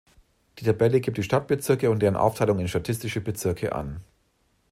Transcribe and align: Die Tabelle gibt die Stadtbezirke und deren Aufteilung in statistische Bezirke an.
Die 0.57 0.65
Tabelle 0.65 0.99
gibt 0.99 1.17
die 1.19 1.23
Stadtbezirke 1.23 1.91
und 1.91 1.99
deren 1.99 2.15
Aufteilung 2.15 2.57
in 2.57 2.67
statistische 2.67 3.21
Bezirke 3.21 3.75
an. 3.75 4.01